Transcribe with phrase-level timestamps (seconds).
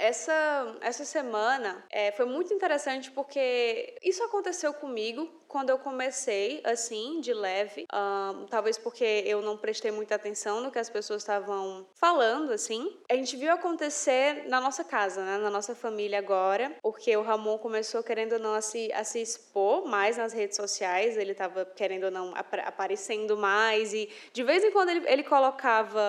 [0.00, 7.20] essa, essa semana é, foi muito interessante porque isso aconteceu comigo quando eu comecei, assim,
[7.20, 7.84] de leve.
[7.92, 12.96] Um, talvez porque eu não prestei muita atenção no que as pessoas estavam falando, assim.
[13.10, 15.38] A gente viu acontecer na nossa casa, né?
[15.38, 19.20] Na nossa família agora, porque o Ramon começou, querendo ou não, a se, a se
[19.20, 21.16] expor mais nas redes sociais.
[21.16, 23.92] Ele estava, querendo ou não, ap aparecendo mais.
[23.92, 26.00] E de vez em quando ele, ele colocava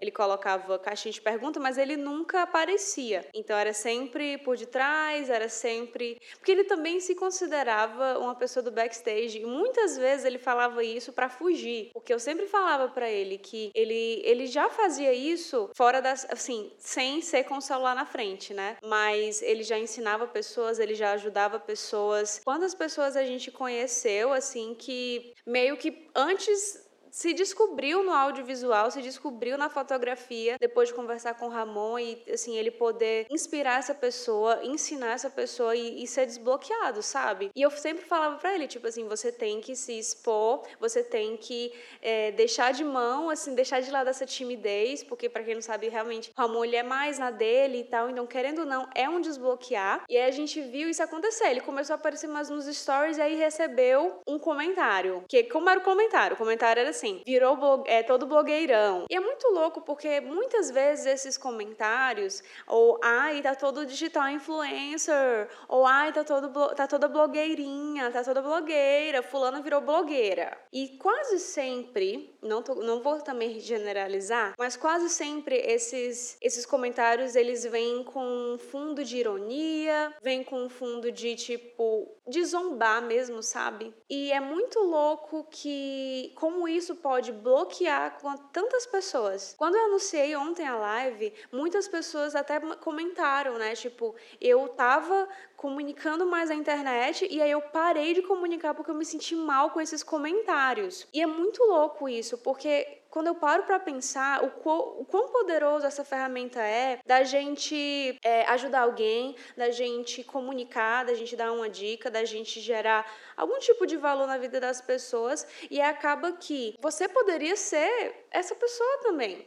[0.00, 3.28] ele colocava caixinha de pergunta, mas ele nunca aparecia.
[3.34, 6.20] Então era sempre por detrás, era sempre.
[6.36, 9.38] Porque ele também se considerava uma pessoa do backstage.
[9.38, 13.70] E muitas vezes ele falava isso para fugir, porque eu sempre falava para ele que
[13.74, 18.52] ele, ele já fazia isso fora das, assim, sem ser com o celular na frente,
[18.54, 18.76] né?
[18.82, 22.40] Mas ele já ensinava pessoas, ele já ajudava pessoas.
[22.44, 29.02] Quantas pessoas a gente conheceu assim que meio que antes se descobriu no audiovisual, se
[29.02, 33.94] descobriu na fotografia, depois de conversar com o Ramon e assim ele poder inspirar essa
[33.94, 37.50] pessoa, ensinar essa pessoa e, e ser desbloqueado, sabe?
[37.54, 41.36] E eu sempre falava para ele tipo assim, você tem que se expor, você tem
[41.36, 45.62] que é, deixar de mão, assim, deixar de lado essa timidez, porque para quem não
[45.62, 48.88] sabe realmente o Ramon ele é mais na dele e tal, então querendo ou não
[48.94, 50.04] é um desbloquear.
[50.08, 51.48] E aí a gente viu isso acontecer.
[51.50, 55.80] Ele começou a aparecer mais nos stories e aí recebeu um comentário, que como era
[55.80, 56.34] o comentário?
[56.34, 59.06] O comentário era assim, virou blog, é, todo blogueirão.
[59.10, 65.48] E é muito louco porque muitas vezes esses comentários, ou ai, tá todo digital influencer,
[65.68, 70.56] ou ai, tá, todo, tá toda blogueirinha, tá toda blogueira, fulana virou blogueira.
[70.72, 77.34] E quase sempre, não, tô, não vou também generalizar, mas quase sempre esses, esses comentários
[77.36, 83.02] eles vêm com um fundo de ironia, vêm com um fundo de tipo, de zombar
[83.02, 83.94] mesmo, sabe?
[84.08, 89.54] E é muito louco que como isso pode bloquear com tantas pessoas.
[89.56, 93.74] Quando eu anunciei ontem a live, muitas pessoas até comentaram, né?
[93.74, 95.28] Tipo, eu tava
[95.60, 99.68] comunicando mais na internet e aí eu parei de comunicar porque eu me senti mal
[99.68, 101.06] com esses comentários.
[101.12, 105.28] E é muito louco isso, porque quando eu paro para pensar o quão, o quão,
[105.28, 111.52] poderoso essa ferramenta é da gente é, ajudar alguém, da gente comunicar, da gente dar
[111.52, 113.04] uma dica, da gente gerar
[113.36, 118.54] algum tipo de valor na vida das pessoas e acaba que você poderia ser essa
[118.54, 119.46] pessoa também,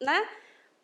[0.00, 0.26] né?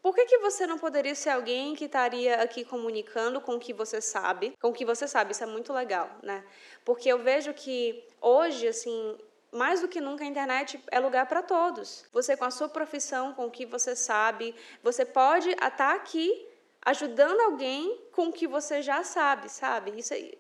[0.03, 3.73] Por que, que você não poderia ser alguém que estaria aqui comunicando com o que
[3.73, 4.55] você sabe?
[4.61, 6.45] Com o que você sabe, isso é muito legal, né?
[6.85, 9.19] Porque eu vejo que hoje, assim,
[9.53, 12.07] mais do que nunca a internet é lugar para todos.
[12.13, 16.47] Você com a sua profissão, com o que você sabe, você pode estar aqui
[16.83, 19.99] ajudando alguém com o que você já sabe, sabe?
[19.99, 20.31] Isso é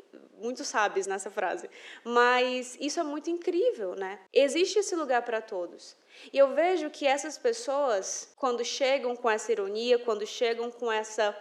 [0.41, 1.69] muito sábios nessa frase.
[2.05, 4.21] Mas isso é muito incrível, né?
[4.33, 5.97] Existe esse lugar para todos.
[6.33, 11.37] E eu vejo que essas pessoas, quando chegam com essa ironia, quando chegam com essa,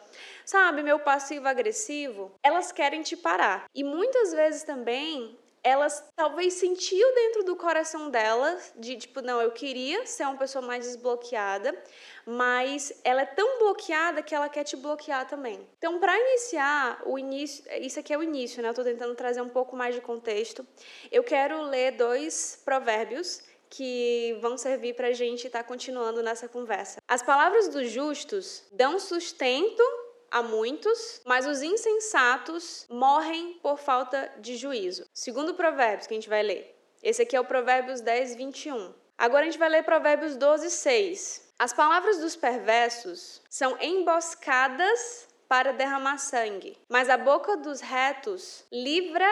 [0.45, 3.65] sabe, meu passivo agressivo, elas querem te parar.
[3.73, 5.37] E muitas vezes também
[5.67, 10.65] elas talvez sentiu dentro do coração delas de tipo, não, eu queria ser uma pessoa
[10.65, 11.77] mais desbloqueada,
[12.25, 15.67] mas ela é tão bloqueada que ela quer te bloquear também.
[15.77, 18.69] Então, para iniciar o início, isso aqui é o início, né?
[18.69, 20.65] Eu tô tentando trazer um pouco mais de contexto.
[21.11, 26.47] Eu quero ler dois provérbios que vão servir para a gente estar tá continuando nessa
[26.47, 27.01] conversa.
[27.07, 29.83] As palavras dos justos dão sustento
[30.29, 35.05] a muitos, mas os insensatos morrem por falta de juízo.
[35.13, 36.75] Segundo Provérbios que a gente vai ler.
[37.01, 38.93] Esse aqui é o Provérbios 10, 21.
[39.17, 41.53] Agora a gente vai ler Provérbios 12, 6.
[41.57, 49.27] As palavras dos perversos são emboscadas para derramar sangue, mas a boca dos retos livra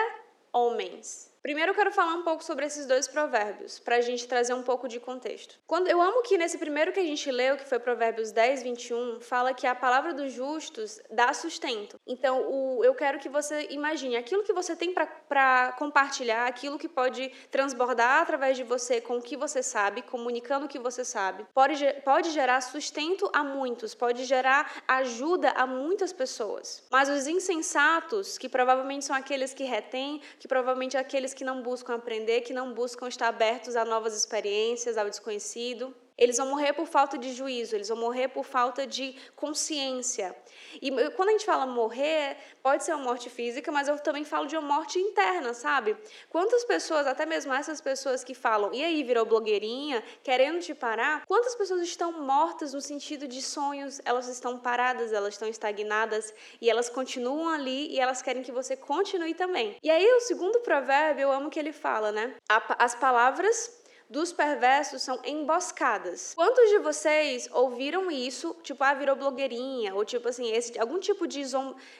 [0.51, 1.31] homens.
[1.45, 4.63] Primeiro eu quero falar um pouco sobre esses dois provérbios, para a gente trazer um
[4.63, 5.59] pouco de contexto.
[5.67, 9.21] Quando Eu amo que nesse primeiro que a gente leu, que foi Provérbios 10, 21,
[9.21, 11.99] fala que a palavra dos justos dá sustento.
[12.07, 16.89] Então, o, eu quero que você imagine aquilo que você tem para compartilhar, aquilo que
[16.89, 21.45] pode transbordar através de você com o que você sabe, comunicando o que você sabe,
[21.53, 26.83] pode, pode gerar sustento a muitos, pode gerar ajuda a muitas pessoas.
[26.89, 31.93] Mas os insensatos, que provavelmente são aqueles que retêm, que provavelmente aqueles que não buscam
[31.93, 35.93] aprender, que não buscam estar abertos a novas experiências, ao desconhecido.
[36.17, 40.35] Eles vão morrer por falta de juízo, eles vão morrer por falta de consciência.
[40.81, 44.45] E quando a gente fala morrer, pode ser uma morte física, mas eu também falo
[44.45, 45.97] de uma morte interna, sabe?
[46.29, 51.25] Quantas pessoas, até mesmo essas pessoas que falam, e aí virou blogueirinha, querendo te parar,
[51.25, 56.69] quantas pessoas estão mortas no sentido de sonhos, elas estão paradas, elas estão estagnadas e
[56.69, 59.75] elas continuam ali e elas querem que você continue também.
[59.83, 62.35] E aí o segundo provérbio, eu amo que ele fala, né?
[62.77, 66.33] As palavras dos perversos são emboscadas.
[66.35, 71.27] Quantos de vocês ouviram isso, tipo, ah, virou blogueirinha, ou tipo assim, esse, algum tipo
[71.27, 71.43] de,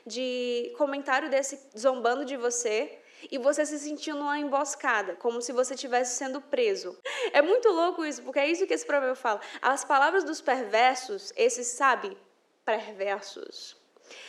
[0.05, 2.99] de comentário desse zombando de você,
[3.31, 6.97] e você se sentiu numa emboscada, como se você estivesse sendo preso.
[7.33, 9.41] É muito louco isso, porque é isso que esse provérbio fala.
[9.61, 12.15] As palavras dos perversos, esses, sabe,
[12.63, 13.75] perversos,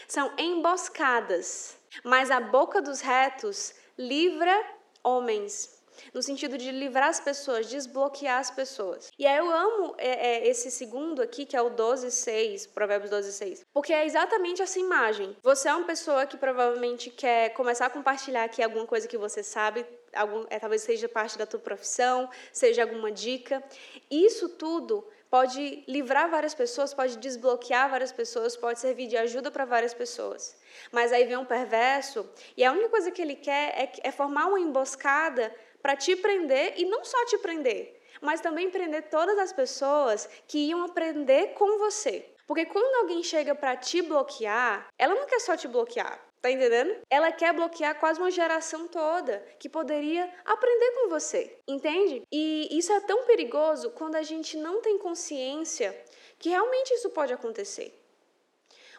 [0.08, 4.54] são emboscadas, mas a boca dos retos livra
[5.02, 5.75] homens
[6.12, 9.10] no sentido de livrar as pessoas, desbloquear as pessoas.
[9.18, 13.62] E aí eu amo é, é, esse segundo aqui, que é o 12.6, Provérbios 12.6,
[13.72, 15.36] porque é exatamente essa imagem.
[15.42, 19.42] Você é uma pessoa que provavelmente quer começar a compartilhar aqui alguma coisa que você
[19.42, 23.62] sabe, algum, é, talvez seja parte da tua profissão, seja alguma dica.
[24.10, 29.64] Isso tudo pode livrar várias pessoas, pode desbloquear várias pessoas, pode servir de ajuda para
[29.64, 30.56] várias pessoas.
[30.92, 34.46] Mas aí vem um perverso e a única coisa que ele quer é, é formar
[34.46, 35.54] uma emboscada
[35.86, 40.58] para te prender e não só te prender, mas também prender todas as pessoas que
[40.58, 42.28] iam aprender com você.
[42.44, 46.92] Porque quando alguém chega para te bloquear, ela não quer só te bloquear, tá entendendo?
[47.08, 52.24] Ela quer bloquear quase uma geração toda que poderia aprender com você, entende?
[52.32, 55.96] E isso é tão perigoso quando a gente não tem consciência
[56.36, 57.96] que realmente isso pode acontecer.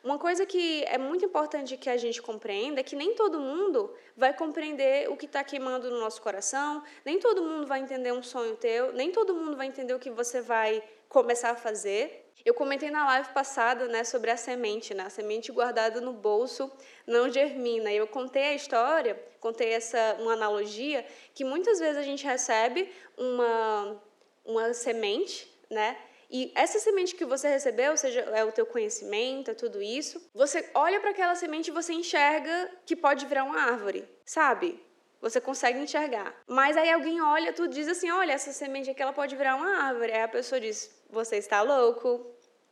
[0.04, 3.94] Uma coisa que é muito importante que a gente compreenda é que nem todo mundo
[4.16, 8.24] vai compreender o que está queimando no nosso coração, nem todo mundo vai entender um
[8.24, 12.26] sonho teu, nem todo mundo vai entender o que você vai começar a fazer.
[12.46, 16.72] Eu comentei na live passada, né, sobre a semente, né, a semente guardada no bolso
[17.06, 17.92] não germina.
[17.92, 24.02] Eu contei a história, contei essa uma analogia que muitas vezes a gente recebe uma
[24.46, 25.98] uma semente, né,
[26.30, 30.30] e essa semente que você recebeu, ou seja, é o teu conhecimento, é tudo isso,
[30.34, 34.80] você olha para aquela semente e você enxerga que pode virar uma árvore, sabe?
[35.22, 36.36] Você consegue enxergar.
[36.48, 39.84] Mas aí alguém olha, tu diz assim: olha, essa semente aqui ela pode virar uma
[39.84, 40.12] árvore.
[40.12, 42.24] Aí a pessoa diz: você está louco,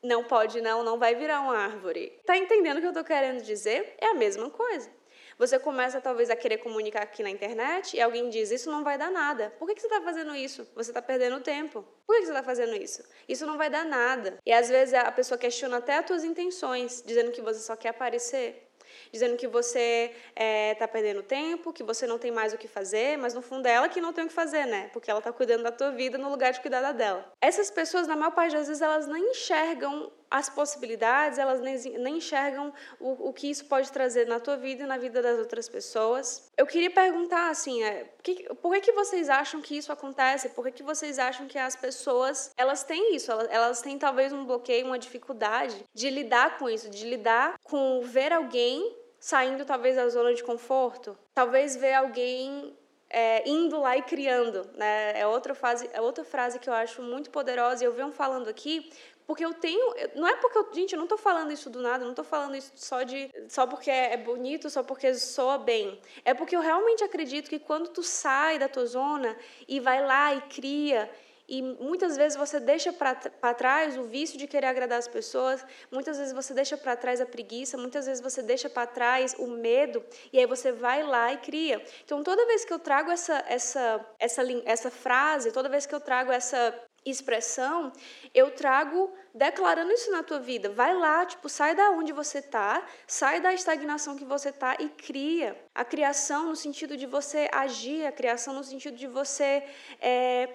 [0.04, 2.20] não pode, não, não vai virar uma árvore.
[2.26, 3.96] Tá entendendo o que eu tô querendo dizer?
[4.00, 4.90] É a mesma coisa.
[5.38, 8.98] Você começa talvez a querer comunicar aqui na internet e alguém diz: Isso não vai
[8.98, 9.54] dar nada.
[9.60, 10.66] Por que, você está fazendo isso?
[10.76, 11.84] Você está perdendo tempo.
[12.08, 13.04] Por que, você está fazendo isso?
[13.28, 14.38] Isso não vai dar nada.
[14.46, 17.90] E às vezes a pessoa questiona até as tuas intenções, dizendo que você só quer
[17.90, 18.66] aparecer
[19.12, 22.68] dizendo que você está eh, é, perdendo tempo, que você não tem mais o que
[22.68, 24.90] fazer, mas no fundo é ela que não tem o que fazer, né?
[24.94, 27.32] Porque ela está cuidando da tua vida no lugar de cuidar da dela.
[27.42, 32.18] Essas pessoas, na maior parte das vezes, elas não enxergam as possibilidades, elas nem, nem
[32.18, 35.70] enxergam o, o que isso pode trazer na tua vida e na vida das outras
[35.70, 36.50] pessoas.
[36.58, 40.50] Eu queria perguntar, assim, é, que, por que, que vocês acham que isso acontece?
[40.50, 43.32] Por que, que vocês acham que as pessoas, elas têm isso?
[43.32, 48.02] Elas, elas têm talvez um bloqueio, uma dificuldade de lidar com isso, de lidar com
[48.02, 52.78] ver alguém saindo talvez da zona de conforto, talvez ver alguém
[53.10, 55.20] é, indo lá e criando, né?
[55.20, 57.84] É outra frase, é outra frase que eu acho muito poderosa.
[57.84, 58.92] E eu venho falando aqui
[59.28, 59.94] porque eu tenho.
[60.16, 60.70] Não é porque eu.
[60.74, 63.66] Gente, eu não estou falando isso do nada, não estou falando isso só, de, só
[63.66, 66.00] porque é bonito, só porque soa bem.
[66.24, 69.36] É porque eu realmente acredito que quando tu sai da tua zona
[69.68, 71.10] e vai lá e cria.
[71.48, 76.18] E muitas vezes você deixa para trás o vício de querer agradar as pessoas, muitas
[76.18, 80.04] vezes você deixa para trás a preguiça, muitas vezes você deixa para trás o medo,
[80.34, 81.84] e aí você vai lá e cria.
[82.04, 86.00] Então, toda vez que eu trago essa, essa, essa, essa frase, toda vez que eu
[86.00, 86.74] trago essa
[87.06, 87.94] expressão,
[88.34, 90.70] eu trago declarando isso na tua vida.
[90.70, 94.90] Vai lá, tipo, sai da onde você tá, sai da estagnação que você tá e
[94.90, 95.56] cria.
[95.74, 99.64] A criação no sentido de você agir, a criação no sentido de você
[100.02, 100.50] é,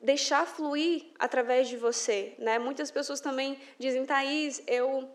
[0.00, 2.58] deixar fluir através de você, né?
[2.58, 5.08] Muitas pessoas também dizem, Thaís, eu,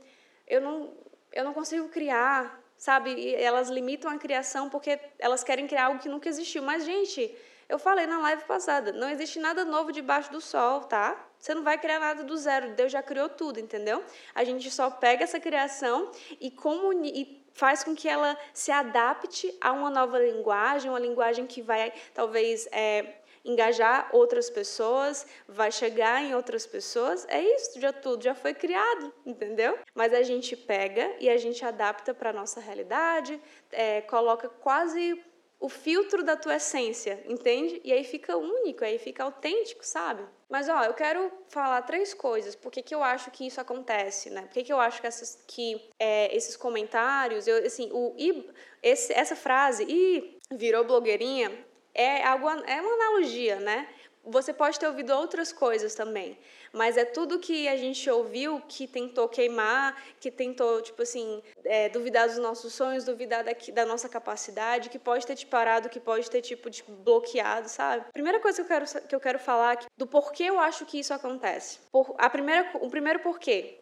[0.48, 0.94] eu, não,
[1.34, 3.14] eu não consigo criar, sabe?
[3.14, 6.64] E elas limitam a criação porque elas querem criar algo que nunca existiu.
[6.64, 7.36] Mas, gente,
[7.70, 11.28] eu falei na live passada, não existe nada novo debaixo do sol, tá?
[11.38, 14.04] Você não vai criar nada do zero, Deus já criou tudo, entendeu?
[14.34, 19.56] A gente só pega essa criação e, comuni e faz com que ela se adapte
[19.60, 26.24] a uma nova linguagem, uma linguagem que vai talvez é, engajar outras pessoas, vai chegar
[26.24, 27.26] em outras pessoas.
[27.28, 29.78] É isso, já tudo já foi criado, entendeu?
[29.94, 33.40] Mas a gente pega e a gente adapta para nossa realidade,
[33.72, 35.22] é, coloca quase
[35.60, 37.82] o filtro da tua essência, entende?
[37.84, 40.24] E aí fica único, aí fica autêntico, sabe?
[40.50, 42.56] Mas ó, eu quero falar três coisas.
[42.56, 44.42] Por que, que eu acho que isso acontece, né?
[44.44, 48.50] Por que, que eu acho que, essas, que é, esses comentários, eu, assim, o, e,
[48.84, 51.52] esse, essa frase, e virou blogueirinha,
[51.94, 53.88] é, algo, é uma analogia, né?
[54.28, 56.38] você pode ter ouvido outras coisas também,
[56.74, 61.90] mas é tudo que a gente ouviu que tentou queimar, que tentou, tipo assim, é,
[61.90, 63.44] duvidar dos nossos sonhos, duvidar
[63.74, 68.06] da nossa capacidade, que pode ter te parado, que pode ter, tipo, te bloqueado, sabe?
[68.14, 71.14] Primeira coisa que eu quero, que eu quero falar do porquê eu acho que isso
[71.14, 71.80] acontece.
[71.92, 73.80] Por, a primeira, o primeiro porquê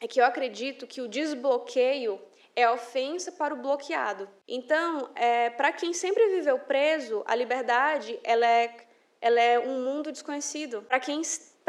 [0.00, 2.20] é que eu acredito que o desbloqueio
[2.56, 4.28] é ofensa para o bloqueado.
[4.46, 8.74] Então, é, para quem sempre viveu preso, a liberdade ela é
[9.20, 10.82] ela é um mundo desconhecido.
[10.82, 11.20] Para quem,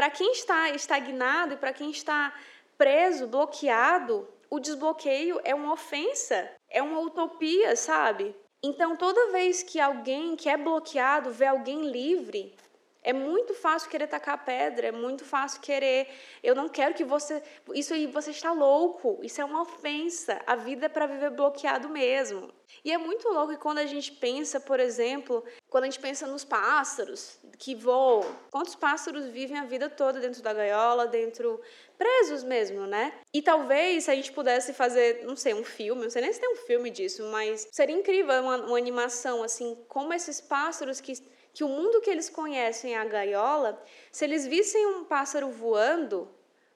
[0.09, 2.33] quem está estagnado e para quem está
[2.77, 8.35] preso, bloqueado, o desbloqueio é uma ofensa, é uma utopia, sabe?
[8.63, 12.55] Então, toda vez que alguém que é bloqueado vê alguém livre,
[13.03, 16.07] é muito fácil querer tacar pedra, é muito fácil querer.
[16.43, 17.41] Eu não quero que você.
[17.73, 19.19] Isso aí, você está louco.
[19.23, 20.39] Isso é uma ofensa.
[20.45, 22.53] A vida é para viver bloqueado mesmo.
[22.85, 26.45] E é muito louco quando a gente pensa, por exemplo, quando a gente pensa nos
[26.45, 28.23] pássaros que voam.
[28.51, 31.59] Quantos pássaros vivem a vida toda dentro da gaiola, dentro.
[31.97, 33.13] presos mesmo, né?
[33.33, 36.39] E talvez se a gente pudesse fazer, não sei, um filme, não sei nem se
[36.39, 41.13] tem um filme disso, mas seria incrível uma, uma animação, assim, como esses pássaros que
[41.53, 43.81] que o mundo que eles conhecem é a gaiola,
[44.11, 46.29] se eles vissem um pássaro voando,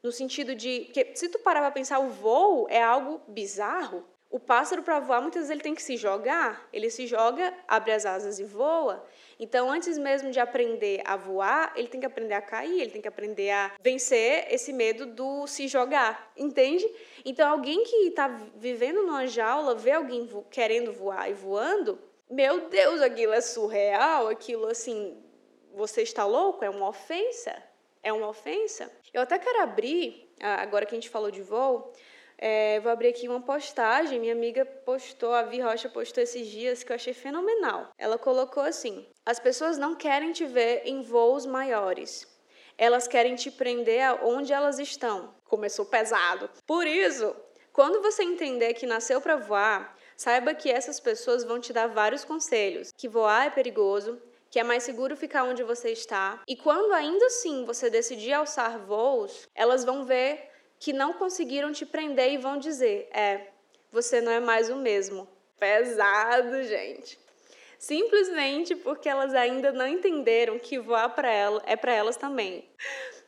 [0.03, 4.05] no sentido de que se tu parar para pensar o voo é algo bizarro,
[4.36, 7.94] o pássaro para voar muitas vezes ele tem que se jogar, ele se joga, abre
[7.94, 9.05] as asas e voa.
[9.39, 13.01] Então, antes mesmo de aprender a voar, ele tem que aprender a cair, ele tem
[13.01, 16.86] que aprender a vencer esse medo do se jogar, entende?
[17.24, 18.27] Então, alguém que está
[18.58, 21.98] vivendo numa jaula, vê alguém vo querendo voar e voando,
[22.29, 25.24] meu Deus, aquilo é surreal, aquilo assim,
[25.74, 26.63] você está louco?
[26.63, 27.55] É uma ofensa?
[28.01, 28.91] É uma ofensa?
[29.13, 31.94] Eu até quero abrir, agora que a gente falou de voo,
[32.38, 34.20] é, vou abrir aqui uma postagem.
[34.20, 37.89] Minha amiga postou, a Vi Rocha postou esses dias que eu achei fenomenal.
[37.98, 42.27] Ela colocou assim: as pessoas não querem te ver em voos maiores.
[42.77, 45.34] Elas querem te prender aonde elas estão.
[45.46, 46.50] Começou pesado.
[46.67, 47.34] Por isso,
[47.72, 52.24] quando você entender que nasceu para voar, Saiba que essas pessoas vão te dar vários
[52.24, 56.42] conselhos, que voar é perigoso, que é mais seguro ficar onde você está.
[56.48, 61.86] E quando ainda assim você decidir alçar voos, elas vão ver que não conseguiram te
[61.86, 63.48] prender e vão dizer: "É,
[63.92, 65.28] você não é mais o mesmo".
[65.60, 67.20] Pesado, gente.
[67.78, 72.70] Simplesmente porque elas ainda não entenderam que voar para ela é para elas também.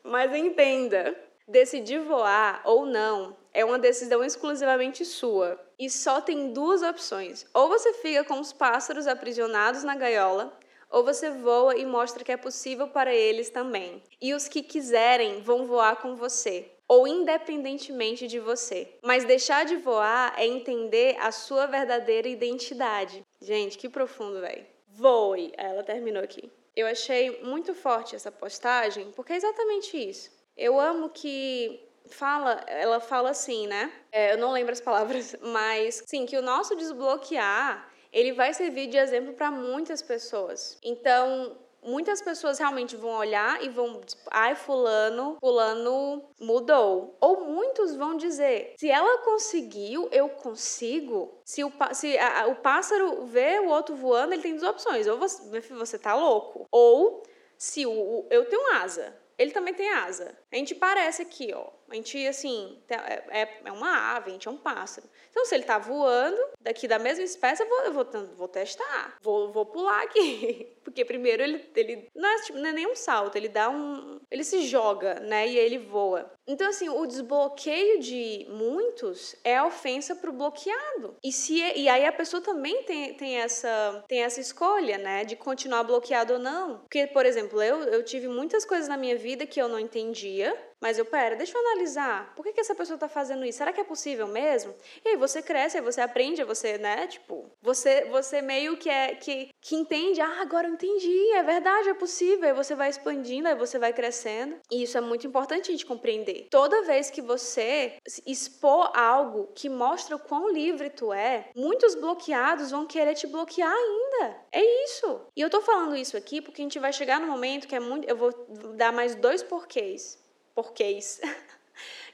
[0.04, 1.14] Mas entenda,
[1.48, 5.67] decidir voar ou não é uma decisão exclusivamente sua.
[5.80, 10.58] E só tem duas opções: ou você fica com os pássaros aprisionados na gaiola,
[10.90, 14.02] ou você voa e mostra que é possível para eles também.
[14.22, 18.98] E os que quiserem vão voar com você, ou independentemente de você.
[19.04, 23.24] Mas deixar de voar é entender a sua verdadeira identidade.
[23.42, 24.66] Gente, que profundo, velho.
[24.88, 25.54] Voe!
[25.58, 26.50] Ela terminou aqui.
[26.76, 30.32] Eu achei muito forte essa postagem, porque é exatamente isso.
[30.56, 33.92] Eu amo que fala, ela fala assim, né?
[34.12, 38.88] É, eu não lembro as palavras, mas sim, que o nosso desbloquear, ele vai servir
[38.88, 40.78] de exemplo para muitas pessoas.
[40.84, 47.16] Então, muitas pessoas realmente vão olhar e vão, ai, fulano, fulano mudou.
[47.22, 51.42] Ou muitos vão dizer, se ela conseguiu, eu consigo.
[51.46, 55.08] Se o, se a, o pássaro vê o outro voando, ele tem duas opções.
[55.08, 56.68] Ou você, você tá louco.
[56.72, 57.24] Ou
[57.58, 60.38] se o, o eu tenho asa, ele também tem asa.
[60.52, 61.77] A gente parece aqui, ó.
[61.90, 65.08] A gente, assim, é, é, é uma ave, a gente é um pássaro.
[65.30, 69.18] Então, se ele está voando, daqui da mesma espécie, eu vou, eu vou, vou testar.
[69.22, 70.68] Vou, vou pular aqui.
[70.84, 74.20] Porque primeiro ele, ele não, é, tipo, não é nem um salto, ele dá um.
[74.32, 75.48] Ele se joga, né?
[75.48, 76.32] E ele voa.
[76.48, 81.16] Então, assim, o desbloqueio de muitos é ofensa pro bloqueado.
[81.22, 85.26] E, se, é, e aí a pessoa também tem, tem, essa, tem essa escolha, né?
[85.26, 86.80] De continuar bloqueado ou não.
[86.80, 90.58] Porque, por exemplo, eu, eu tive muitas coisas na minha vida que eu não entendia.
[90.82, 92.34] Mas eu, pera, deixa eu analisar.
[92.36, 93.58] Por que, que essa pessoa está fazendo isso?
[93.58, 94.74] Será que é possível mesmo?
[95.04, 97.08] E aí você cresce, aí você aprende, você, né?
[97.08, 101.90] Tipo, você, você meio que é que, que entende, ah, agora eu entendi, é verdade,
[101.90, 102.48] é possível.
[102.48, 104.58] Aí você vai expandindo, aí você vai crescendo.
[104.72, 106.48] E isso é muito importante a gente compreender.
[106.52, 112.72] Toda vez que você expor algo que mostra o quão livre tu é, muitos bloqueados
[112.72, 114.38] vão querer te bloquear ainda.
[114.52, 115.22] É isso.
[115.36, 117.80] E eu tô falando isso aqui porque a gente vai chegar no momento que é
[117.80, 118.08] muito.
[118.08, 118.32] Eu vou
[118.76, 120.27] dar mais dois porquês
[120.58, 121.22] porquês.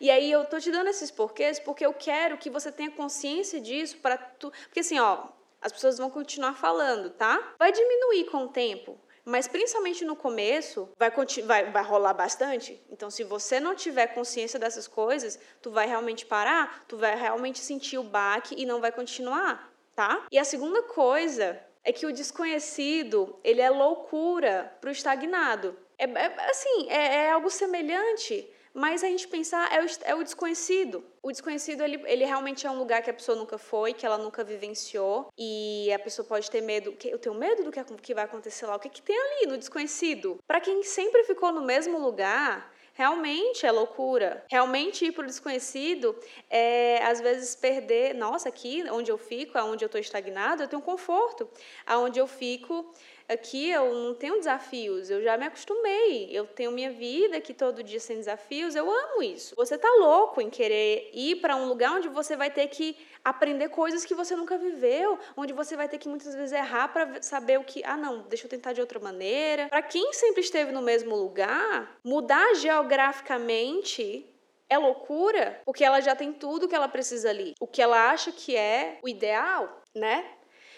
[0.02, 3.62] E aí eu tô te dando esses porquês porque eu quero que você tenha consciência
[3.62, 5.28] disso para tu, porque assim, ó,
[5.62, 7.54] as pessoas vão continuar falando, tá?
[7.58, 11.10] Vai diminuir com o tempo, mas principalmente no começo vai,
[11.46, 12.78] vai, vai rolar bastante.
[12.90, 17.60] Então, se você não tiver consciência dessas coisas, tu vai realmente parar, tu vai realmente
[17.60, 20.28] sentir o baque e não vai continuar, tá?
[20.30, 25.78] E a segunda coisa é que o desconhecido ele é loucura para o estagnado.
[25.98, 30.24] É, é assim, é, é algo semelhante mas a gente pensar é o, é o
[30.24, 31.04] desconhecido.
[31.22, 34.18] O desconhecido, ele, ele realmente é um lugar que a pessoa nunca foi, que ela
[34.18, 35.32] nunca vivenciou.
[35.38, 36.96] E a pessoa pode ter medo.
[37.06, 38.76] Eu tenho medo do que, que vai acontecer lá.
[38.76, 40.40] O que, que tem ali no desconhecido?
[40.48, 44.46] Para quem sempre ficou no mesmo lugar, realmente é loucura.
[44.50, 46.16] Realmente ir para o desconhecido
[46.50, 48.14] é, às vezes, perder.
[48.14, 51.50] Nossa, aqui onde eu fico, onde eu estou estagnado, eu tenho conforto.
[51.86, 52.94] Aonde eu fico,
[53.28, 56.28] Aqui eu não tenho desafios, eu já me acostumei.
[56.30, 59.56] Eu tenho minha vida aqui todo dia sem desafios, eu amo isso.
[59.56, 63.70] Você tá louco em querer ir para um lugar onde você vai ter que aprender
[63.70, 67.60] coisas que você nunca viveu, onde você vai ter que muitas vezes errar para saber
[67.60, 69.70] o que, ah, não, deixa eu tentar de outra maneira.
[69.70, 74.30] Para quem sempre esteve no mesmo lugar, mudar geograficamente
[74.70, 77.54] é loucura, porque ela já tem tudo que ela precisa ali.
[77.60, 80.26] O que ela acha que é o ideal, né?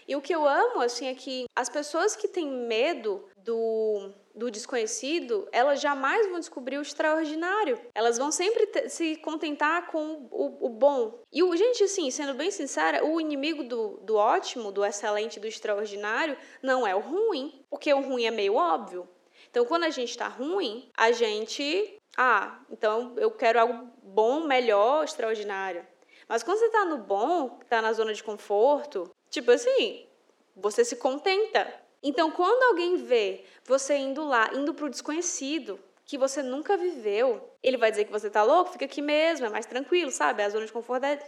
[0.08, 4.52] E o que eu amo, assim, é que as pessoas que têm medo do, do
[4.52, 7.80] desconhecido, elas jamais vão descobrir o extraordinário.
[7.94, 11.22] Elas vão sempre te, se contentar com o, o, bom.
[11.32, 15.48] E, o, gente, assim, sendo bem sincera, o inimigo do, do ótimo, do excelente, do
[15.48, 19.08] extraordinário, não é o ruim, porque o ruim é meio óbvio.
[19.50, 21.96] Então, quando a gente está ruim, a gente.
[22.18, 25.86] Ah, então eu quero algo bom, melhor, extraordinário.
[26.28, 30.08] Mas quando você está no bom, está na zona de conforto, Tipo assim,
[30.56, 31.68] você se contenta.
[32.08, 37.50] Então, quando alguém vê você indo lá, indo para o desconhecido, que você nunca viveu,
[37.64, 40.44] ele vai dizer que você tá louco, fica aqui mesmo, é mais tranquilo, sabe?
[40.44, 41.20] A zona de conforto é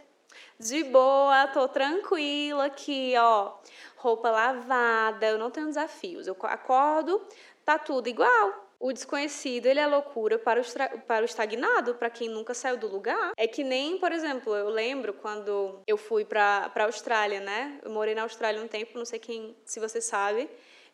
[0.59, 3.55] de boa, tô tranquila aqui, ó.
[3.95, 6.27] Roupa lavada, eu não tenho desafios.
[6.27, 7.25] Eu acordo,
[7.65, 8.67] tá tudo igual.
[8.79, 10.63] O desconhecido, ele é loucura para o,
[11.07, 13.31] para o estagnado, para quem nunca saiu do lugar.
[13.35, 17.79] É que nem, por exemplo, eu lembro quando eu fui para a Austrália, né?
[17.81, 20.47] Eu morei na Austrália um tempo, não sei quem, se você sabe.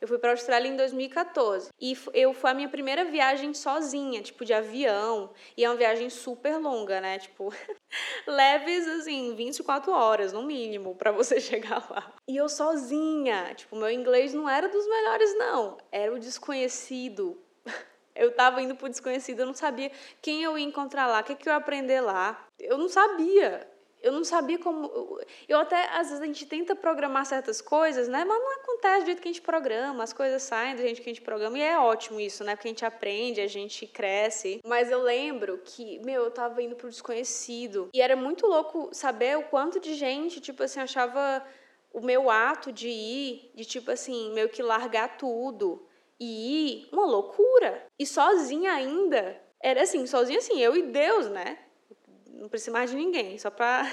[0.04, 4.22] Eu fui para a Austrália em 2014 e eu foi a minha primeira viagem sozinha,
[4.22, 7.20] tipo de avião, e é uma viagem super longa, né?
[7.20, 7.54] Tipo,
[8.28, 12.14] leves assim, 24 horas no mínimo para você chegar lá.
[12.28, 17.42] E eu sozinha, tipo, meu inglês não era dos melhores não, era o desconhecido
[18.14, 19.90] eu estava indo para o desconhecido, eu não sabia
[20.22, 22.46] quem eu ia encontrar lá, o que, que eu ia aprender lá.
[22.60, 23.72] Eu não sabia.
[24.04, 25.18] Eu não sabia como.
[25.48, 28.26] Eu até, às vezes, a gente tenta programar certas coisas, né?
[28.26, 31.10] Mas não acontece do jeito que a gente programa, as coisas saem do jeito que
[31.10, 32.54] a gente programa, e é ótimo isso, né?
[32.54, 34.60] Porque a gente aprende, a gente cresce.
[34.66, 37.90] Mas eu lembro que, meu, eu tava indo pro desconhecido.
[37.94, 41.42] E era muito louco saber o quanto de gente, tipo assim, achava
[41.94, 45.88] o meu ato de ir, de tipo assim, meio que largar tudo
[46.20, 47.86] e ir, uma loucura.
[47.98, 49.42] E sozinha ainda.
[49.62, 51.58] Era assim, sozinha assim, eu e Deus, né?
[52.34, 53.84] Não precisa mais de ninguém, só pra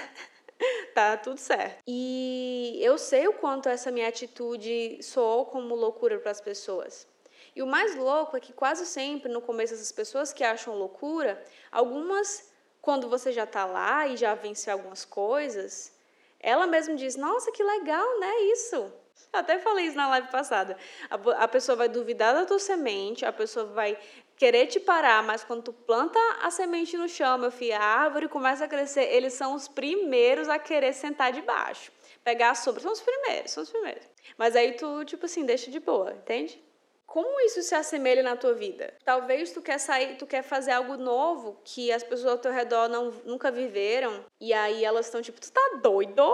[0.95, 1.81] tá tudo certo.
[1.87, 7.07] E eu sei o quanto essa minha atitude soou como loucura para as pessoas.
[7.55, 11.43] E o mais louco é que quase sempre no começo essas pessoas que acham loucura,
[11.71, 12.49] algumas
[12.81, 15.93] quando você já está lá e já venceu algumas coisas,
[16.39, 18.91] ela mesma diz: "Nossa, que legal, né, isso?"
[19.31, 20.77] Até falei isso na live passada.
[21.09, 23.97] A, a pessoa vai duvidar da tua semente, a pessoa vai
[24.41, 28.27] querer te parar, mas quando tu planta a semente no chão, meu filho, a árvore
[28.27, 31.91] começa a crescer, eles são os primeiros a querer sentar debaixo.
[32.23, 34.03] Pegar a sombra, são os primeiros, são os primeiros.
[34.35, 36.59] Mas aí tu, tipo assim, deixa de boa, entende?
[37.05, 38.91] Como isso se assemelha na tua vida?
[39.05, 42.89] Talvez tu quer sair, tu quer fazer algo novo que as pessoas ao teu redor
[42.89, 46.25] não, nunca viveram, e aí elas estão tipo, tu tá doido?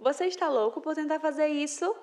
[0.00, 1.94] Você está louco por tentar fazer isso?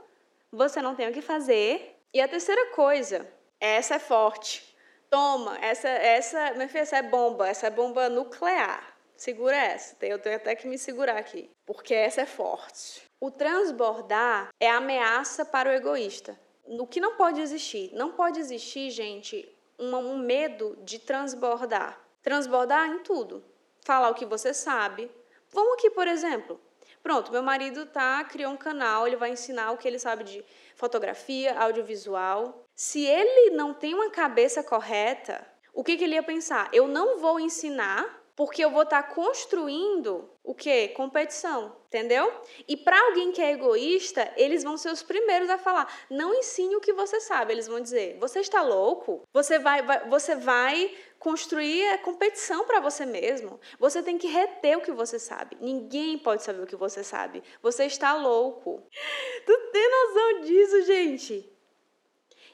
[0.49, 1.99] você não tem o que fazer.
[2.13, 3.27] E a terceira coisa,
[3.59, 4.74] essa é forte.
[5.15, 6.39] Toma, essa, essa,
[6.73, 8.97] essa é bomba, essa é bomba nuclear.
[9.15, 13.01] Segura essa, eu tenho até que me segurar aqui, porque essa é forte.
[13.21, 16.37] O transbordar é ameaça para o egoísta.
[16.65, 17.91] O que não pode existir?
[17.93, 19.47] Não pode existir, gente,
[19.79, 21.97] um, um medo de transbordar.
[22.21, 23.41] Transbordar em tudo.
[23.85, 25.09] Falar o que você sabe.
[25.49, 26.59] Vamos aqui, por exemplo,
[27.05, 30.43] Pronto, meu marido tá criou um canal, ele vai ensinar o que ele sabe de
[30.75, 32.64] fotografia, audiovisual.
[32.75, 36.69] Se ele não tem uma cabeça correta, o que, que ele ia pensar?
[36.73, 40.89] Eu não vou ensinar porque eu vou estar tá construindo o que?
[40.89, 42.29] Competição, entendeu?
[42.67, 46.75] E para alguém que é egoísta, eles vão ser os primeiros a falar: não ensine
[46.75, 47.53] o que você sabe.
[47.53, 49.23] Eles vão dizer: você está louco?
[49.31, 53.57] Você vai, vai você vai construir a competição para você mesmo.
[53.79, 55.57] Você tem que reter o que você sabe.
[55.61, 57.41] Ninguém pode saber o que você sabe.
[57.61, 58.83] Você está louco.
[59.45, 61.54] Tu tem noção disso, gente?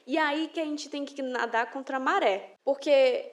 [0.06, 2.56] E aí que a gente tem que nadar contra a maré.
[2.64, 3.32] Porque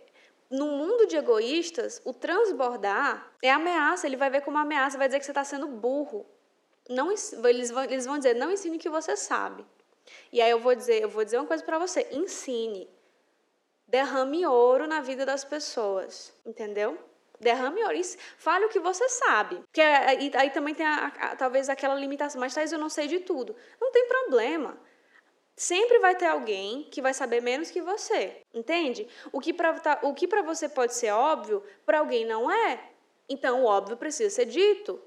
[0.50, 4.08] no mundo de egoístas, o transbordar é ameaça.
[4.08, 6.26] Ele vai ver como ameaça, vai dizer que você está sendo burro.
[6.90, 9.66] Não, eles, vão, eles vão dizer, não ensine o que você sabe.
[10.32, 12.90] E aí eu vou dizer, eu vou dizer uma coisa para você, ensine.
[13.88, 16.98] Derrame ouro na vida das pessoas, entendeu?
[17.40, 17.96] Derrame ouro.
[18.38, 19.58] Fale o que você sabe.
[19.58, 22.40] Porque aí, aí também tem a, a, talvez aquela limitação.
[22.40, 23.56] Mas, Thais, eu não sei de tudo.
[23.80, 24.78] Não tem problema.
[25.60, 29.06] Sempre vai ter alguém que vai saber menos que você, entende?
[29.30, 32.82] O que para tá, o que para você pode ser óbvio, para alguém não é.
[33.28, 35.04] Então o óbvio precisa ser dito.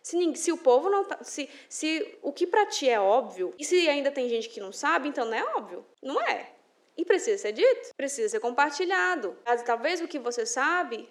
[0.00, 3.64] Se, se o povo não tá, se, se o que para ti é óbvio e
[3.64, 5.84] se ainda tem gente que não sabe, então não é óbvio.
[6.00, 6.52] Não é.
[6.96, 9.36] E precisa ser dito, precisa ser compartilhado.
[9.44, 11.08] Mas talvez o que você sabe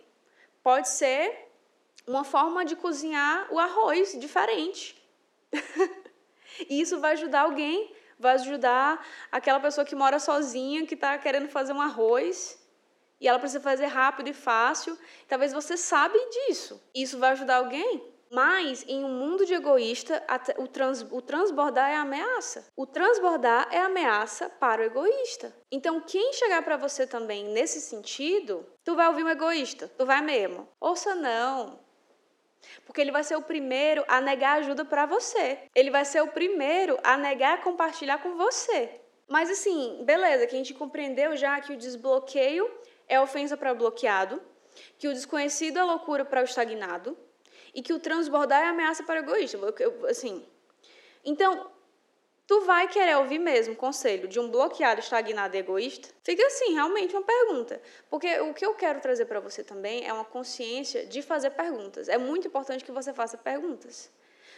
[0.63, 1.49] pode ser
[2.07, 4.95] uma forma de cozinhar o arroz diferente.
[6.69, 11.49] e isso vai ajudar alguém vai ajudar aquela pessoa que mora sozinha, que está querendo
[11.49, 12.59] fazer um arroz
[13.19, 14.97] e ela precisa fazer rápido e fácil.
[15.27, 16.81] Talvez você sabe disso.
[16.93, 18.13] Isso vai ajudar alguém?
[18.31, 20.21] Mas em um mundo de egoísta,
[20.57, 22.65] o, trans, o transbordar é ameaça.
[22.75, 25.55] O transbordar é ameaça para o egoísta.
[25.71, 29.87] Então, quem chegar para você também nesse sentido, tu vai ouvir um egoísta.
[29.87, 30.67] Tu vai mesmo.
[30.81, 31.84] Ouça não.
[32.85, 35.59] Porque ele vai ser o primeiro a negar ajuda para você.
[35.73, 39.01] Ele vai ser o primeiro a negar compartilhar com você.
[39.27, 42.69] Mas assim, beleza, que a gente compreendeu já que o desbloqueio
[43.07, 44.41] é ofensa para o bloqueado,
[44.97, 47.17] que o desconhecido é loucura para o estagnado
[47.73, 49.59] e que o transbordar é ameaça para o egoísta.
[50.09, 50.45] Assim,
[51.23, 51.69] então,
[52.47, 56.09] Tu vai querer ouvir mesmo conselho de um bloqueado, estagnado e egoísta?
[56.23, 57.81] Fica assim, realmente uma pergunta.
[58.09, 62.07] Porque o que eu quero trazer para você também é uma consciência de fazer perguntas.
[62.07, 64.11] É muito importante que você faça perguntas.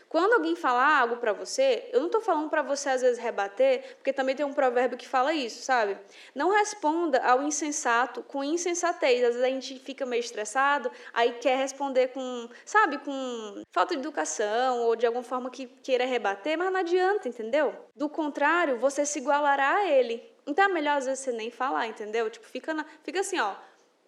[0.10, 3.98] Quando alguém falar algo para você, eu não estou falando para você às vezes rebater,
[3.98, 5.98] porque também tem um provérbio que fala isso, sabe?
[6.34, 9.22] Não responda ao insensato com insensatez.
[9.24, 14.00] Às vezes a gente fica meio estressado, aí quer responder com, sabe, com falta de
[14.02, 17.76] educação ou de alguma forma que queira rebater, mas não adianta, entendeu?
[17.96, 20.24] Do contrário, você se igualará a ele.
[20.46, 22.30] Então é melhor às vezes você nem falar, entendeu?
[22.30, 23.56] Tipo, fica, na, fica assim, ó.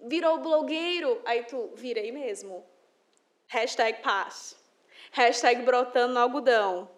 [0.01, 2.65] Virou blogueiro, aí tu virei mesmo.
[3.47, 4.58] Hashtag paz.
[5.11, 6.89] Hashtag brotando no algodão.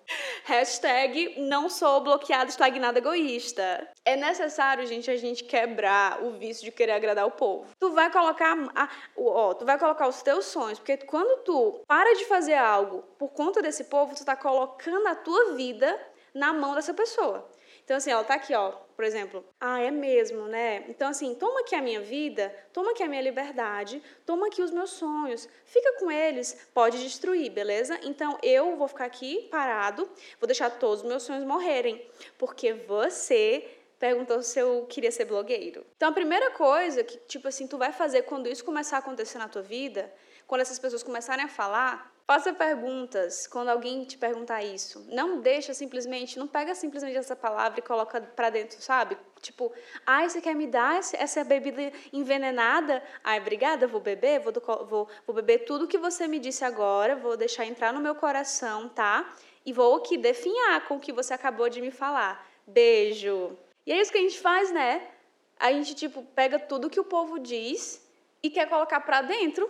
[0.43, 3.87] Hashtag não sou bloqueado, estagnado, egoísta.
[4.03, 7.67] É necessário, gente, a gente quebrar o vício de querer agradar o povo.
[7.79, 12.15] Tu vai colocar, a, ó, tu vai colocar os teus sonhos, porque quando tu para
[12.15, 15.99] de fazer algo por conta desse povo, tu tá colocando a tua vida
[16.33, 17.49] na mão dessa pessoa.
[17.91, 19.43] Então, assim, ela tá aqui, ó, por exemplo.
[19.59, 20.85] Ah, é mesmo, né?
[20.87, 24.71] Então, assim, toma aqui a minha vida, toma aqui a minha liberdade, toma aqui os
[24.71, 27.99] meus sonhos, fica com eles, pode destruir, beleza?
[28.03, 32.01] Então, eu vou ficar aqui parado, vou deixar todos os meus sonhos morrerem,
[32.37, 35.85] porque você perguntou se eu queria ser blogueiro.
[35.97, 39.37] Então, a primeira coisa que, tipo assim, tu vai fazer quando isso começar a acontecer
[39.37, 40.09] na tua vida,
[40.47, 45.05] quando essas pessoas começarem a falar, Faça perguntas quando alguém te perguntar isso.
[45.09, 49.17] Não deixa simplesmente, não pega simplesmente essa palavra e coloca para dentro, sabe?
[49.41, 49.71] Tipo,
[50.05, 53.03] ai, ah, você quer me dar essa bebida envenenada?
[53.23, 54.53] Ai, obrigada, vou beber, vou,
[54.85, 58.87] vou, vou beber tudo que você me disse agora, vou deixar entrar no meu coração,
[58.87, 59.33] tá?
[59.65, 62.47] E vou aqui definhar com o que você acabou de me falar.
[62.65, 63.57] Beijo.
[63.85, 65.07] E é isso que a gente faz, né?
[65.59, 68.07] A gente, tipo, pega tudo que o povo diz
[68.41, 69.69] e quer colocar para dentro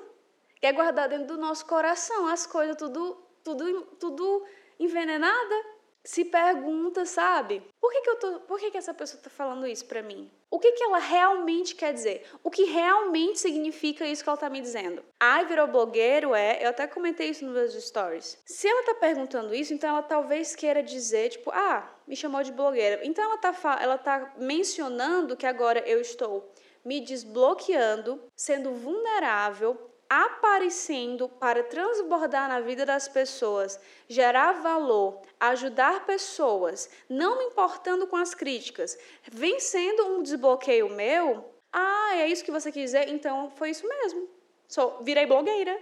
[0.62, 4.46] quer guardar dentro do nosso coração as coisas tudo, tudo, tudo
[4.80, 5.82] envenenada.
[6.04, 7.62] Se pergunta, sabe?
[7.80, 10.32] Por que, que, eu tô, por que, que essa pessoa está falando isso para mim?
[10.50, 12.26] O que, que ela realmente quer dizer?
[12.44, 15.04] O que realmente significa isso que ela está me dizendo?
[15.20, 16.64] Ai, virou blogueiro, é.
[16.64, 18.40] Eu até comentei isso nos meus stories.
[18.48, 22.52] Se ela está perguntando isso, então ela talvez queira dizer, tipo, ah, me chamou de
[22.52, 23.06] blogueira.
[23.06, 26.52] Então ela está ela tá mencionando que agora eu estou
[26.84, 36.90] me desbloqueando, sendo vulnerável, aparecendo para transbordar na vida das pessoas, gerar valor, ajudar pessoas,
[37.08, 38.98] não me importando com as críticas,
[39.32, 41.46] vem sendo um desbloqueio meu.
[41.72, 43.08] Ah, é isso que você quis dizer?
[43.08, 44.28] Então foi isso mesmo.
[44.68, 45.80] Sou, virei blogueira.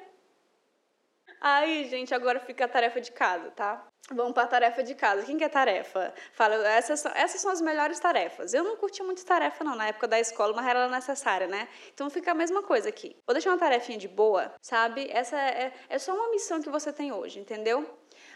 [1.41, 3.87] Aí, gente, agora fica a tarefa de casa, tá?
[4.11, 5.23] Vamos para a tarefa de casa.
[5.23, 6.13] Quem quer tarefa?
[6.33, 8.53] Fala, essas são, essas são as melhores tarefas.
[8.53, 11.67] Eu não curti muito tarefa, não, na época da escola, mas era necessária, né?
[11.93, 13.15] Então fica a mesma coisa aqui.
[13.25, 15.07] Vou deixar uma tarefinha de boa, sabe?
[15.11, 17.87] Essa é, é só uma missão que você tem hoje, entendeu?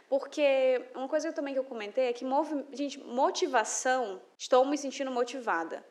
[0.07, 2.25] Porque uma coisa também que eu comentei é que,
[2.71, 5.83] gente, motivação, estou me sentindo motivada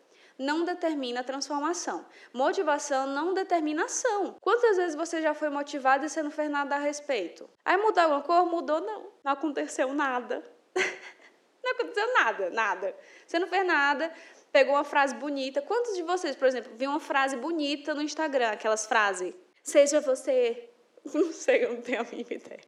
[0.42, 2.04] não determina transformação.
[2.32, 4.36] Motivação não determina ação.
[4.40, 7.48] Quantas vezes você já foi motivado e você não fez nada a respeito?
[7.64, 8.46] Aí mudou alguma cor?
[8.46, 9.12] Mudou, não.
[9.24, 10.42] Não aconteceu nada.
[11.62, 12.96] não aconteceu nada, nada.
[13.26, 14.12] Você não fez nada,
[14.50, 15.62] pegou uma frase bonita.
[15.62, 19.32] Quantos de vocês, por exemplo, viu uma frase bonita no Instagram, aquelas frases?
[19.62, 20.68] Seja você.
[21.14, 22.60] Não sei, eu não tenho a mínima ideia.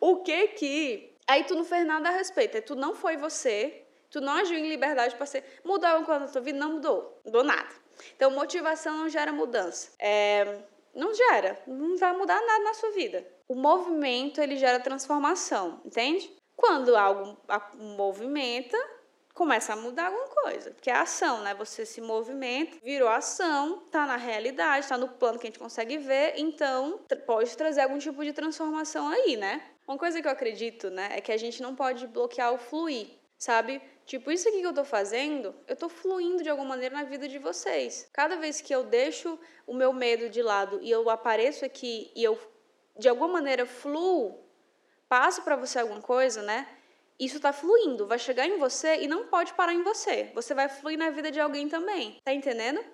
[0.00, 1.14] O que que.
[1.28, 2.56] Aí tu não fez nada a respeito.
[2.56, 5.44] Aí tu não foi você, Tu não agiu em liberdade para ser.
[5.64, 6.58] Mudou alguma coisa na tua vida?
[6.58, 7.20] Não mudou.
[7.24, 7.68] Mudou nada.
[8.14, 9.90] Então, motivação não gera mudança.
[9.98, 10.58] É,
[10.94, 13.26] não gera, não vai mudar nada na sua vida.
[13.46, 16.34] O movimento, ele gera transformação, entende?
[16.56, 17.36] Quando algo
[17.74, 18.78] movimenta,
[19.34, 20.70] começa a mudar alguma coisa.
[20.70, 21.54] Porque é ação, né?
[21.54, 25.98] Você se movimenta, virou ação, tá na realidade, tá no plano que a gente consegue
[25.98, 29.62] ver, então pode trazer algum tipo de transformação aí, né?
[29.86, 33.08] Uma coisa que eu acredito, né, é que a gente não pode bloquear o fluir,
[33.38, 33.80] sabe?
[34.06, 37.28] Tipo, isso aqui que eu tô fazendo, eu tô fluindo de alguma maneira na vida
[37.28, 38.08] de vocês.
[38.12, 42.24] Cada vez que eu deixo o meu medo de lado e eu apareço aqui e
[42.24, 42.38] eu
[42.98, 44.42] de alguma maneira fluo,
[45.08, 46.66] passo para você alguma coisa, né?
[47.18, 50.30] isso está fluindo, vai chegar em você e não pode parar em você.
[50.34, 52.18] Você vai fluir na vida de alguém também.
[52.22, 52.84] Tá entendendo?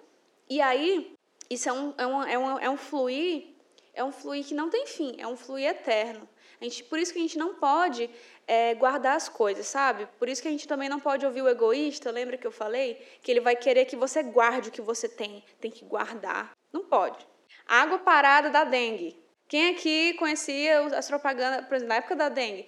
[0.48, 1.14] E aí,
[1.51, 3.55] isso é um, é um, é um, é um fluir,
[3.92, 6.29] é um fluir que não tem fim, é um fluir eterno.
[6.61, 8.09] A gente, por isso que a gente não pode
[8.53, 10.07] é, guardar as coisas, sabe?
[10.19, 12.11] Por isso que a gente também não pode ouvir o egoísta.
[12.11, 13.03] Lembra que eu falei?
[13.23, 15.43] Que ele vai querer que você guarde o que você tem.
[15.59, 16.51] Tem que guardar.
[16.71, 17.27] Não pode.
[17.67, 19.19] Água parada da dengue.
[19.49, 22.67] Quem aqui conhecia as propagandas, por exemplo, na época da dengue?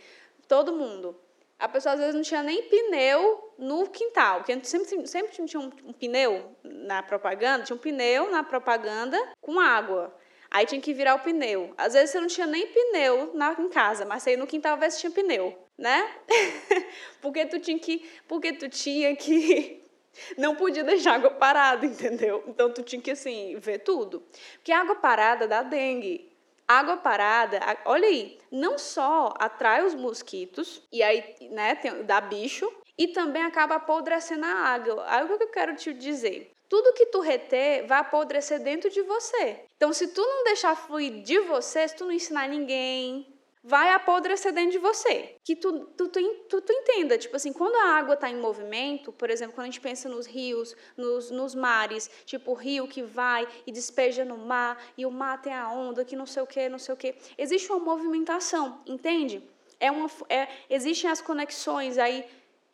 [0.49, 1.21] Todo mundo
[1.59, 5.71] a pessoa às vezes não tinha nem pneu no quintal, porque sempre, sempre tinha um,
[5.85, 10.15] um, pneu na propaganda, tinha um pneu na propaganda com água.
[10.51, 11.73] Aí tinha que virar o pneu.
[11.77, 14.91] Às vezes você não tinha nem pneu na, em casa, mas aí no quintal ver
[14.91, 16.11] se tinha pneu, né?
[17.21, 19.85] porque tu tinha que, porque tu tinha que
[20.37, 22.45] não podia deixar água parada, entendeu?
[22.47, 24.23] Então tu tinha que assim ver tudo.
[24.55, 26.33] Porque água parada dá dengue.
[26.67, 32.67] Água parada, olha aí, não só atrai os mosquitos, e aí, né, tem, dá bicho,
[32.97, 35.05] e também acaba apodrecendo a água.
[35.07, 36.53] Algo que eu quero te dizer.
[36.67, 39.61] Tudo que tu reter vai apodrecer dentro de você.
[39.77, 43.34] Então, se tu não deixar fluir de você, se tu não ensinar ninguém,
[43.67, 45.37] vai apodrecer dentro de você.
[45.43, 49.31] Que tu, tu, tu, tu, entenda, tipo assim, quando a água está em movimento, por
[49.31, 53.49] exemplo, quando a gente pensa nos rios, nos, nos mares, tipo o rio que vai
[53.67, 56.69] e despeja no mar, e o mar tem a onda, que não sei o que,
[56.69, 57.15] não sei o que.
[57.39, 59.43] Existe uma movimentação, entende?
[59.81, 62.27] É uma, é, existem as conexões aí.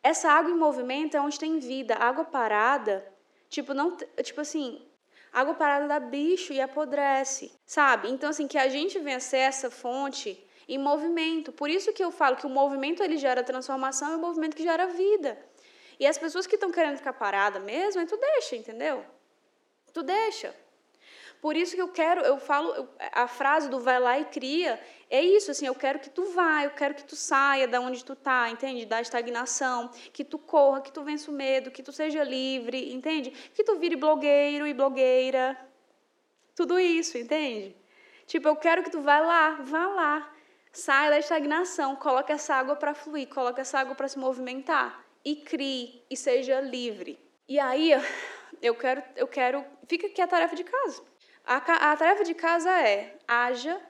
[0.03, 1.95] Essa água em movimento é onde tem vida.
[1.95, 3.07] Água parada,
[3.47, 4.85] tipo, não, tipo assim,
[5.31, 8.09] água parada dá bicho e apodrece, sabe?
[8.09, 11.51] Então, assim, que a gente venha ser essa fonte em movimento.
[11.51, 14.63] Por isso que eu falo que o movimento ele gera transformação e o movimento que
[14.63, 15.37] gera vida.
[15.99, 19.05] E as pessoas que estão querendo ficar parada mesmo, tu deixa, entendeu?
[19.93, 20.55] Tu deixa.
[21.41, 24.79] Por isso que eu quero, eu falo, a frase do vai lá e cria,
[25.09, 28.05] é isso, assim, eu quero que tu vá, eu quero que tu saia da onde
[28.05, 28.85] tu tá, entende?
[28.85, 33.31] Da estagnação, que tu corra, que tu vença o medo, que tu seja livre, entende?
[33.53, 35.57] Que tu vire blogueiro e blogueira.
[36.55, 37.75] Tudo isso, entende?
[38.27, 40.33] Tipo, eu quero que tu vá lá, vá lá.
[40.73, 45.35] Saia da estagnação, coloque essa água para fluir, coloque essa água para se movimentar e
[45.35, 47.19] crie e seja livre.
[47.47, 47.91] E aí
[48.61, 51.03] eu quero, eu quero, fica aqui a tarefa de casa.
[51.45, 51.57] A,
[51.91, 53.81] a tarefa de casa é haja,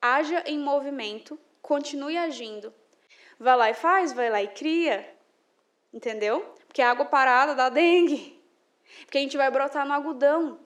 [0.00, 2.72] haja em movimento, continue agindo.
[3.38, 5.14] Vai lá e faz, vai lá e cria,
[5.92, 6.40] entendeu?
[6.66, 8.42] Porque a água parada dá dengue,
[9.00, 10.58] porque a gente vai brotar no algodão.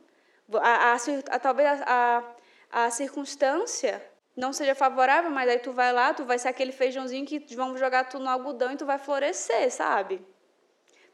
[0.54, 0.96] A, a,
[1.30, 2.24] a talvez a,
[2.70, 4.10] a circunstância
[4.40, 7.76] não seja favorável, mas aí tu vai lá, tu vai ser aquele feijãozinho que vão
[7.76, 10.20] jogar tu no algodão e tu vai florescer, sabe?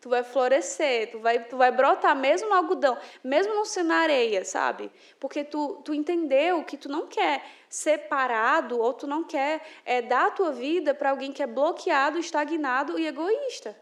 [0.01, 3.97] Tu vai florescer, tu vai, tu vai brotar mesmo no algodão, mesmo não ser na
[3.97, 4.93] areia, sabe?
[5.19, 10.01] Porque tu, tu entendeu que tu não quer ser parado ou tu não quer é,
[10.01, 13.77] dar a tua vida para alguém que é bloqueado, estagnado e egoísta.